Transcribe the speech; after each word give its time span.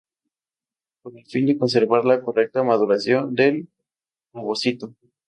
Con 1.03 1.15
el 1.19 1.25
fin 1.33 1.45
de 1.49 1.55
conservar 1.59 2.05
la 2.05 2.19
correcta 2.23 2.63
maduración 2.63 3.35
del 3.35 3.67
ovocito. 4.31 4.95